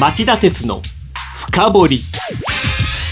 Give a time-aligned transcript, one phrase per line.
[0.00, 0.80] 町田鉄の
[1.36, 2.00] 深掘り。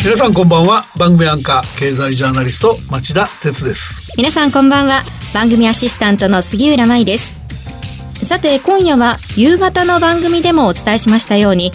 [0.03, 0.83] 皆さんこんばんは。
[0.99, 4.11] 番組アンカー経済ジャーナリスト町田鉄です。
[4.17, 5.03] 皆さんこんばんは。
[5.35, 7.37] 番組アシスタントの杉浦舞です。
[8.23, 11.73] さて今夜は夕方の番組でもお伝えしましたように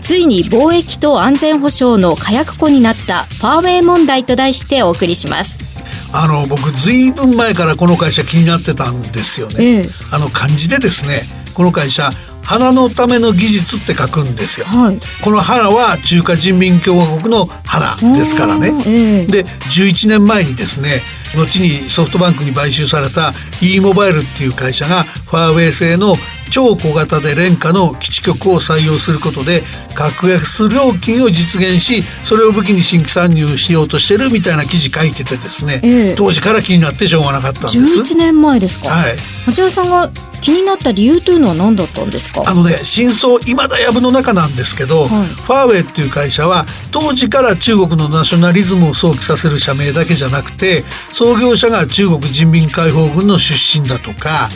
[0.00, 5.66] ついに貿易と安全保障の火薬庫になったファーウェイ問題と題してお送りします。
[6.12, 9.88] あの僕ずいぶん前からこの会社気になってたんですよね、ええ。
[10.12, 11.22] あの漢字でですね
[11.54, 12.10] この会社
[12.46, 15.00] 花のための技術って書くんですよ、はい。
[15.22, 18.72] この花は中華人民共和国の花ですからね。
[18.86, 19.26] ええ。
[19.26, 20.88] で11年前にですね
[21.34, 26.14] 後にソフトバンクに買収された e モバイルっていう会社がファーウェイ製の
[26.50, 29.62] 超小型で廉価の基地局を採用することで
[29.94, 36.14] 格安料金を実現しそれを武器に新規参入しようとしてるみたいな記事書いててですね、ええ。
[36.14, 37.78] 当時から気になってしょうがなかったんです。
[37.78, 39.16] 11年前ですか、はい。
[39.46, 42.42] 町田さんが気になった理由というのは何だったんですか？
[42.46, 45.08] あのね真相今だやぶの中なんですけど、い。
[45.08, 54.48] ファーウェイっていう会社は当時から中国のナショナリズムを想起させる社名だけじゃなくて創業者が中国人民解放軍の出身だとか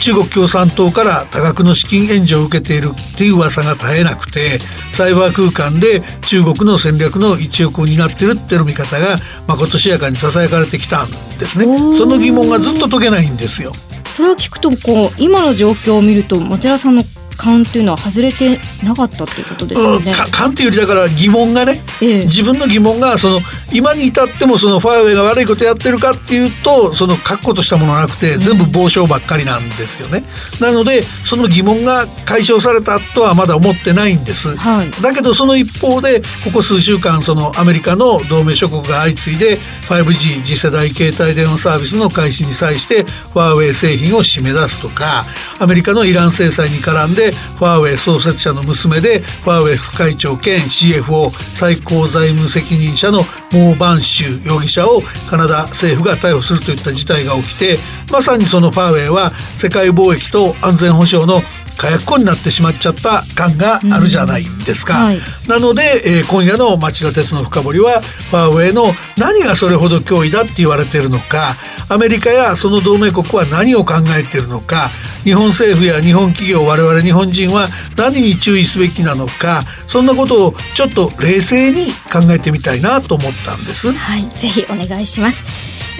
[0.00, 4.58] 中国共産党から多額の資金援助を受けているっていう噂が絶えなくて
[4.92, 11.66] サイバー空間で中国の戦略の一翼を担ってるっていう見方がまことしやかにささやかれてきたんですね。
[11.96, 13.72] その疑問がずっと解けないんですよ。
[14.06, 17.02] それを聞くとこう今の状況を見ると町田さんの
[17.36, 20.12] 勘っていうのは外れてなかったっていうことですよね。
[20.12, 23.40] うんっていうよりだから疑問がねええ自分の疑問がその
[23.72, 30.24] 今に至ってもそのファーウェイが悪いことやってるかっていうとその確固としたものなくて全部傍証ばっかりなんですよね。
[30.60, 34.56] なのでその疑問が解消されたとはまだ思ってないんです。
[34.56, 45.24] はいだけどその一方でここ数週間そのアメリカの同盟諸国が相次いで 5G 次世代携帯電話サービスの開始に際してファーウェイ製品を締め出すとか
[45.58, 53.18] アメリカのイラン制裁に絡んでファーウェイ創設者の娘でファーウェイ副会長兼 CFO 最高財務責任者の
[53.52, 57.78] モー・バンシュ容疑者をカナダ政府が逮捕するといった事態が起きて
[58.12, 61.40] まさにそのファーウェイは世界貿易と安全保障の
[61.76, 64.94] 火薬庫になってしまっちゃった感があるじゃないですか。
[64.94, 65.18] はい
[65.48, 68.86] なので、えー今夜の町田鉄の深掘りはファーウェイの
[69.18, 71.56] 何がそれほど脅威だって言われているのか
[71.88, 74.88] アメリカやその同盟国は何を考えているのか
[75.24, 83.90] 日本政府や日本企業我々日本人は何に注意すべきなのかそんなことをちょっと冷静に考えてみたいなと思ったんです。
[83.90, 85.44] はい、ぜひお願いします。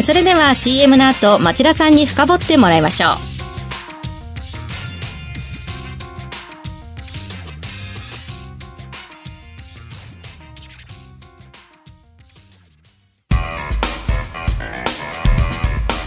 [0.03, 3.35] それでは CM の後町田さんに深掘ってもらいましょう。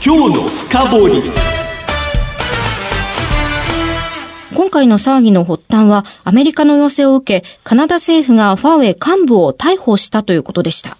[0.05, 1.47] 今日の深掘
[4.57, 10.97] 今回の騒ぎの発端はアメリカの要請を受けカナダ政府がファーウェイ幹部を逮捕したということでした。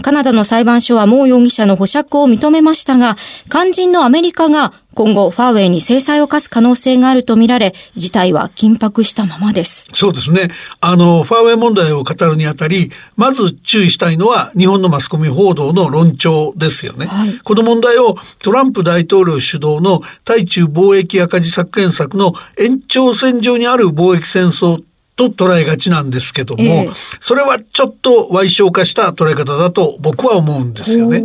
[0.00, 3.16] カナダの裁判所はモー容疑者の保釈を認めましたが、
[3.50, 9.88] 肝心のアメリカが今後ファーウェイに制裁を科す可能性があるとみられ、事態は緊迫したままです。
[9.92, 10.48] そうですね。
[10.80, 17.06] あの、ファーウェイ問題を語るにあたり、まず注意したいのは日本のマスコミ報道の論調ですよね。
[17.06, 24.82] はいこの問題をトランプ大統領主導の対中貿易赤字削減策の延長線上にある貿易戦争
[25.18, 26.90] と捉えがちなんですけども、ええ
[27.20, 31.24] それはちょっと歪小化した捉え方だと僕は思うんですよね。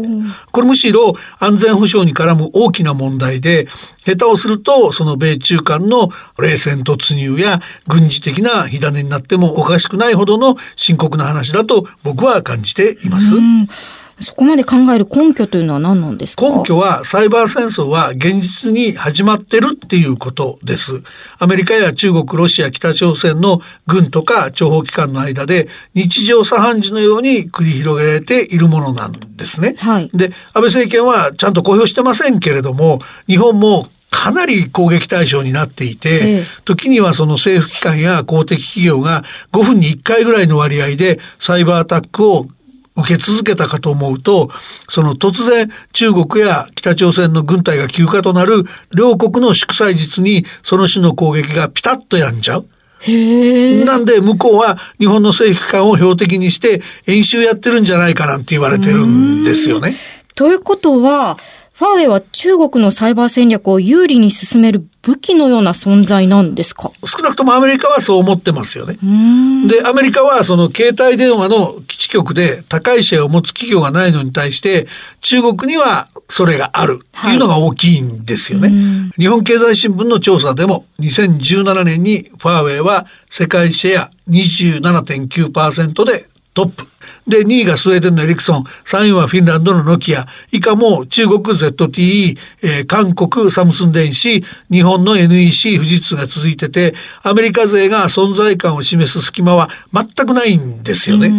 [0.52, 3.68] これむしろ安全保障に絡む大きな問題で、
[4.06, 6.10] 下手をするとその米中間の
[6.40, 13.36] 冷戦突入や軍事的な火種になってもおかしくないほどの深刻な話だと僕は感じています。
[14.18, 16.48] うんそこまで考える根拠というのは何なんですか？
[16.50, 21.04] 根拠はサイバー戦争は現実に始まってるっていうことです。
[21.40, 29.76] アメリカや中国、ロシア、北朝鮮の軍とか諜報機関の間で日常茶飯事のように繰り広げられているものなんですね。
[29.80, 42.46] はいで、安倍政権はちゃんと公表してませんけれども、日本もかなり攻撃対象になっていて、ええ時にはその政府機関や公的企業が5分に1回ぐらいの割合でサイバーアタックを
[42.96, 44.50] 受け続けたかと思うと、
[44.90, 48.64] その突然中国や北朝鮮の軍隊が休暇となる
[48.96, 52.66] 両国の祝祭日にその種の攻撃がピタッとやんじゃう。
[53.86, 59.96] なんで向こうは日本の政府機関を標的にして演習やってるんじゃないかなんて言われてるんですよね。
[60.36, 61.38] ということは、
[61.74, 66.90] ファーウェイは中国のサイバー戦略を有利に進める武器のような存在なんですか？
[67.06, 68.98] 少なくともアメリカはそう思ってますよね。
[69.68, 74.88] で、アメリカはその携帯電話の基地局で高いシェアを持つ企業がないのに対して、
[75.22, 78.70] 中国にはそれがあるっていうのが大きいんですよね。
[78.70, 78.74] は
[79.18, 86.86] い、日本経済新聞の調査でも2017年にファーウェイは世界シェア27.9%でトップ。
[87.28, 96.94] で、2位がスウェーデンのエリクソン、3位はフィンランドのノキア、以下も中国 ZTE、えー、韓国サムスン電子、日本の NEC、富士通が続いてて、
[97.24, 101.32] アメリカ勢が存在感を示す隙間は全くないんですよね。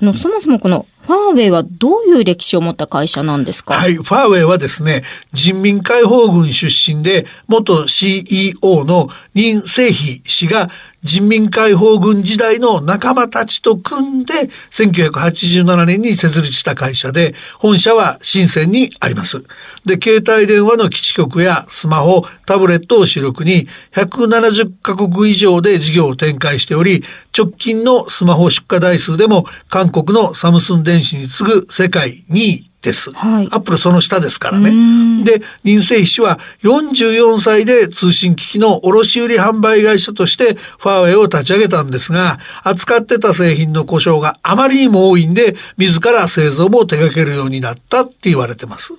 [0.00, 3.74] あのそもそもこのファーウェイはどういう歴史を持った会社なんですか？
[3.74, 5.02] はい、ファーウェイはですね、
[5.32, 10.68] 人民解放軍出身で、元 CEO の任正非氏が
[11.02, 19.44] 人民解放軍時代の仲間たちと組んで、1987年に設立した会社で、本社は深センにあります。
[19.84, 27.04] で、携帯電話の基地局やスマホ、タブレットを主力に、170カ国以上で事業を展開しており、
[27.36, 33.10] 直近のスマホ出荷台数でも、韓国のサムスン電子に次ぐ世界2位です。
[33.12, 35.24] はい、アップルその下ですからね。
[35.24, 48.94] で、任正非氏は44歳で通信機器の卸売販売会社としてファーウェイを立ち上げたんですが、扱ってた製品の故障があまりにも多いんで、自ら製造も手掛けるようになったって言われてます。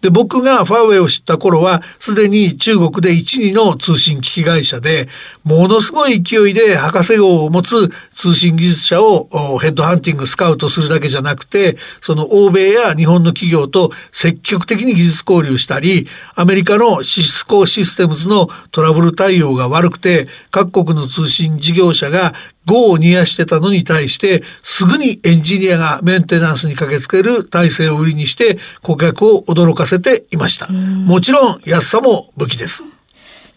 [0.00, 5.08] で、僕がファーウェイを知った頃は、すでに中国で1、2の通信機器会社で、
[5.44, 22.32] ものすごい勢いで博士号を持つ通信技術者をヘッドハンティング、スカウトするだけじゃなくて、その欧米や日本の企業と積極的に技術交流したり、アメリカのシスコシステムズのトラブル対応が悪くて、各国の通信事業者が
[22.66, 30.68] 業を煮やしてたのに対して、すぐにエンジニアがメンテナンスに駆けつける体制を売りにして、顧客を驚かせていました。
[30.68, 32.84] もちろん安さも武器です。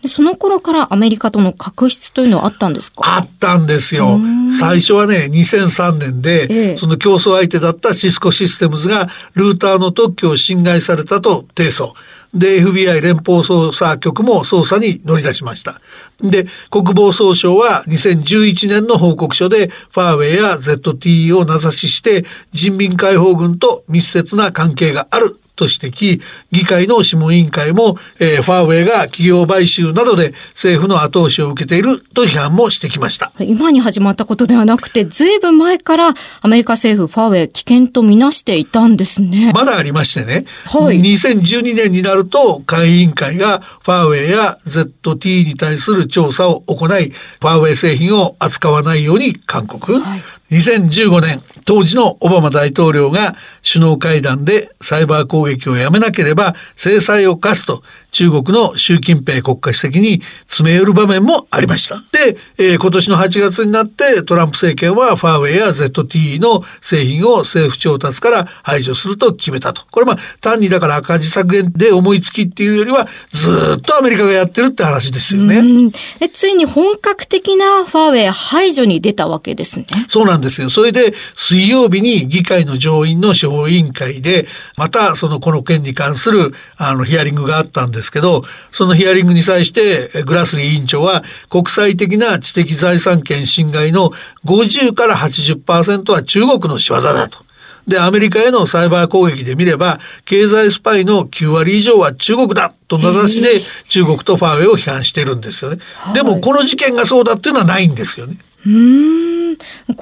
[0.06, 3.04] その頃からアメリカとの確執というのはあったんですか？
[3.06, 4.20] あったんですよ。
[4.60, 11.94] 最初はね、2003年で、ええ、その競争相手だったシスコシステムズがルーターの特許を侵害されたと提訴。
[12.34, 15.80] で、FBI 連邦捜査局も捜査に乗り出しました。
[16.22, 26.22] で、国防総省は2011年の報告書で、ファーウェイや ZTE を名指しして、人民解放軍と密接な関係があると指摘、
[26.52, 33.32] 議会の諮問委員会も、えー、ファーウェイが企業買収などで政府の後押しを受けていると批判もしてきました。
[33.40, 39.52] 今に始まったことではなくて、ずいぶん前からアメリカ政府ファーウェイ危険とみなしていたんですね。
[39.54, 40.46] まだありましてね。
[40.66, 41.00] はい。
[41.02, 49.94] 2012年になると、会員委員会がファーウェイや ZT に対する調査を行い、ファーウェイ製品を扱わないように勧告。
[49.94, 50.22] はい
[50.54, 57.82] 2015年、当時のオバマ大統領が首脳会談でサイバー攻撃をやめなければ制裁を科すと
[58.12, 61.96] 中国の習近平国家主席に詰め寄る場面もありました。
[62.16, 69.82] で、えー、今年の8月になってトランプ政権はファーウェイや ZTE の製品を政府調達から排除すると決めたと。
[69.90, 75.92] これまあ単にだから赤字削減で思いつきっていうよりはずっとアメリカがやってるって話ですよね。
[76.20, 79.86] でついに本格的なファーウェイ排除に出たわけですね。
[80.08, 80.70] そうなんですよ。
[80.70, 84.46] それで水曜日に議会の上院の司法委員会で
[84.78, 94.12] またそのこの件に関するあのヒアリングがあったんですですけどそのヒアリングに際してグラスリー委員長は国際的な知的財産権侵害の
[94.46, 97.44] 50から80%は中国の仕業だと。
[97.88, 103.60] で、アメリカへのサイバー攻撃で見れば、経済スパイの9割以上は中国だと名指しで
[103.90, 105.80] 中国とファーウェイを批判してるんですよね。
[106.14, 108.38] でも、この事件がそうだっていうのはないんですよね。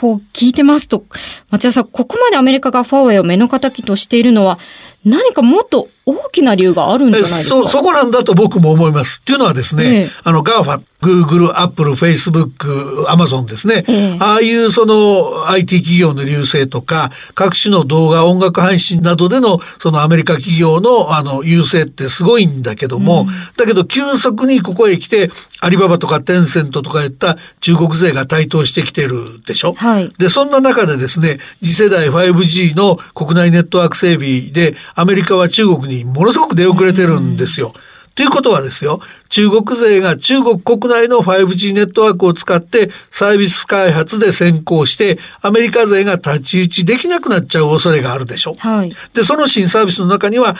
[0.01, 1.05] こう聞いてますと、
[1.51, 4.57] 町田さん、ここまでアメリカがファーウェイを目の敵としているのは、
[5.03, 7.55] 何かもっと大きな理由があるんじゃないですか？
[7.55, 9.19] そ、そこなんだと僕も思います。
[9.21, 23.27] っていうのはですね、ええ、あの、 GAFA、グーグル、アップル、フェイスブック、アマゾンですね、え、ああいうその IT 企業の隆盛とか、各種の動画、音楽配信などでのそのアメリカ企業のあの優勢ってすごいんだけども、うん、
[23.57, 25.29] だけど急速にここへ来て、
[25.63, 29.73] アリババとかテンセントとかいった中国勢が台頭してきてるでしょ？
[29.73, 37.73] はい、で、そんな中でですね、次世代 5G の国内ネットワーク整備で、アメリカは中国にものすごく出遅れてるんですよ。
[38.13, 48.53] ということはですよ、中国勢が中国国内の 5G ネットワークを使ってサービス開発で先行して、アメリカ勢が太刀打ちできなくなっちゃう恐れがあるでしょ。
[48.57, 50.57] はい、で、その新サービスの中には、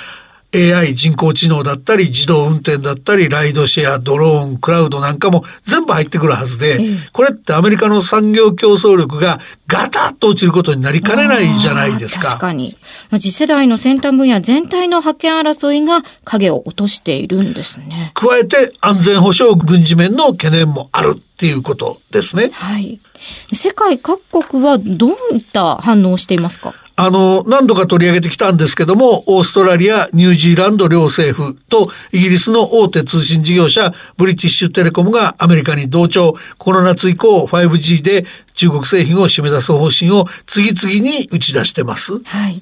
[0.53, 6.77] AI 人工知能だったり自動運転だったりライドシェアドローンクラウドなんかも全部入ってくるはずで、
[7.13, 12.27] これってアメリカの産業競争力がガタッと落ちることになりかねないじゃないですか。
[12.27, 12.75] 確かに。
[13.11, 18.11] まあ、次世代の先端分野全体の覇権争いが影を落としているんですね。
[18.13, 22.49] 加えて安全保障軍事面の懸念もあるっていうことですね。
[22.53, 22.99] はい。
[23.53, 26.73] 世界各国はどういった反応をしていますか？
[26.95, 42.19] あの、何度か取り上げてきたんですけども、オーストラリア、ニュージーランド両政府とイギリスの大手通信事業者、ブリティッシュテレコムがアメリカに同調、この夏以降 5G で中国製品を締め出す方針を次々に打ち出してます。
[42.23, 42.61] はい。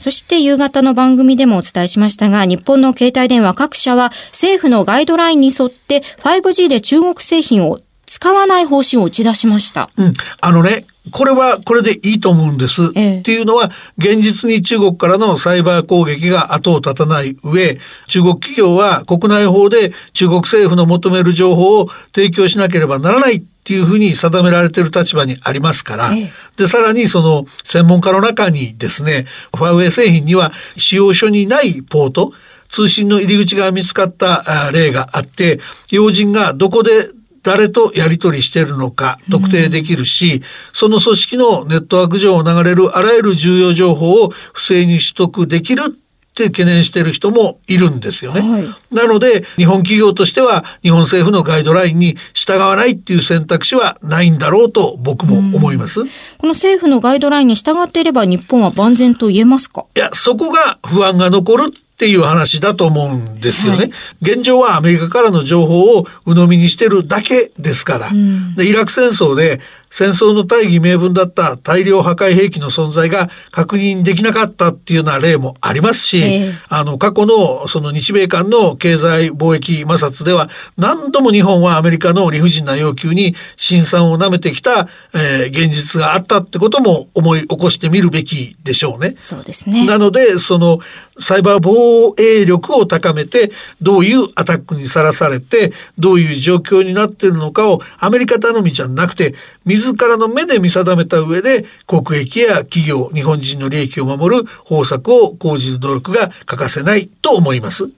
[0.00, 9.90] そして夕方の番組でもお伝えしましたが、日本の携帯電話各社は政府のガイドラインに沿って 5G で中国製品を使わない方針を打ち出しました。
[9.98, 10.12] うん。
[10.40, 12.92] あのね、これはこれでいいと思うんです。
[12.94, 13.18] ええ。
[13.20, 29.26] っていうのは現実に中国からのサイバー攻撃が後を絶たない上中国企業は国内法で中国政府の求める情報を提供しなければならないっていうふうに定められている立場にありますから、え、でさらにその専門家の中にですね
[29.56, 32.32] ファーウェイ製品には使用書にないポート
[32.68, 37.10] 通信の入り口が見つかった例があって要人がどこで
[37.42, 40.42] 誰とやり取りしているのか特定できるし、うん、
[40.72, 45.90] その組織のネットワーク上を流れるあらゆる重要情報を不正に取得できるっ
[46.32, 59.86] て懸念している人もいるんですよね、はい、なので日本企業としては日本政府のガイドラインに従わないっていう選択肢はないんだろうと僕も思います、うん、この政府のガイドラインに従っていれば日本は万全と言えますか？
[59.96, 61.64] いやそこが不安が残る
[62.00, 63.90] っていう話だと思うんですよね、はい、
[64.22, 89.14] 現状はアメリカからの情報を鵜呑みにしてるだけですから、うん、でイラク戦争で戦争の大義名分だった大量破壊兵器の存在が確認できなかったっていうような例もありますし、えー、あの過去のその日米間の経済貿易摩擦では何度も日本はアメリカの理不尽な要求に辛酸をなめてきた、えー、現実があったってことも思い起こしてみるべきでしょうね。
[89.18, 89.86] そうですね。
[89.86, 90.78] なのでその
[91.20, 93.50] サイバー防衛力を高めて
[93.82, 99.34] どういうアタックにさらされてどういう状況になっているのかをアメリカ頼みじゃなくて
[99.66, 107.90] 自らの目で見定めた上で国益や企業日本人の利益を守る方策を講じる努力が欠かせないと思います。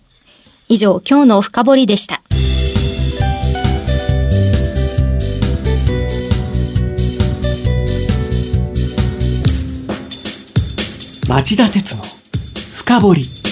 [0.69, 2.23] 以上今日の深掘りでした。
[11.29, 12.03] 町田鉄の
[12.75, 13.43] 深掘り。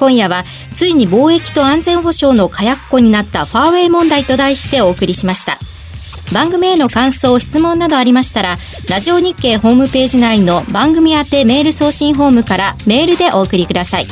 [0.00, 0.44] 今夜は
[0.74, 5.58] ついに貿易と安全保障の火薬庫になったファーウェイ問題と題してお送りしました
[6.32, 8.56] 番組への感想質問などありましたら
[8.88, 14.06] ラジオ日経ホームページ内の番組宛てメール送信フォームからメールでお送りください。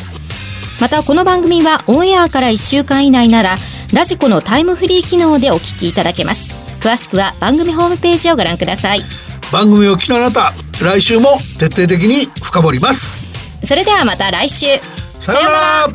[0.81, 3.57] またこの番組はオンエアから1週間以内なら
[3.93, 6.49] ラジコのタイムフリー機能でお聞きいただけます。
[6.81, 9.03] 詳しくは番組ホームページをご覧ください。
[9.51, 13.17] 番組を聞きのあなた来週も徹底的に深掘ります。
[13.65, 14.67] それではまた来週。
[15.21, 15.89] さようなら